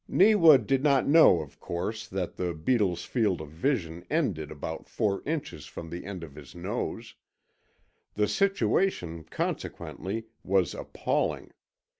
[0.07, 5.21] Neewa did not know, of course, that the beetle's field of vision ended about four
[5.27, 7.13] inches from the end of his nose;
[8.15, 11.51] the situation, consequently, was appalling.